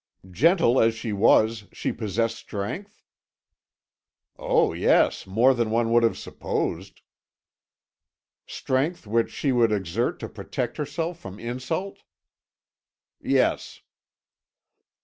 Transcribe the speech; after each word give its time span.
"Gentle 0.31 0.81
as 0.81 0.95
she 0.95 1.13
was, 1.13 1.65
she 1.71 1.91
possessed 1.91 2.35
strength?" 2.35 3.03
"Oh 4.35 4.73
yes, 4.73 5.27
more 5.27 5.53
than 5.53 5.69
one 5.69 5.91
would 5.93 6.01
have 6.01 6.17
supposed." 6.17 7.01
"Strength 8.47 9.05
which 9.05 9.29
she 9.29 9.51
would 9.51 9.71
exert 9.71 10.17
to 10.21 10.27
protect 10.27 10.77
herself 10.77 11.19
from 11.19 11.39
insult?" 11.39 11.99
"Yes." 13.21 13.83